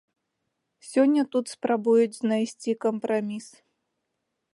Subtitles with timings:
[0.91, 3.45] Сёння тут спрабуюць знайсці кампраміс.